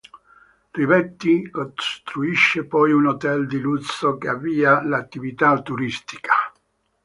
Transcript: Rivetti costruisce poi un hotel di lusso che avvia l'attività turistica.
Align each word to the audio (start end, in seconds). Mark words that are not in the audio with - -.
Rivetti 0.73 1.51
costruisce 1.51 2.65
poi 2.65 2.91
un 2.91 3.05
hotel 3.05 3.45
di 3.45 3.59
lusso 3.59 4.17
che 4.17 4.29
avvia 4.29 4.83
l'attività 4.83 5.61
turistica. 5.61 6.33